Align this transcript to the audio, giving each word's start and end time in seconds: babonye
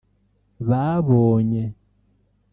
babonye 0.69 1.63